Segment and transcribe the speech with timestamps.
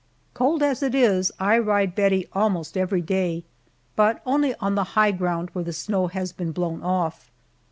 [0.33, 3.43] Cold as it is, I ride Bettie almost every day,
[3.95, 7.29] but only on the high ground where the snow has been blown off.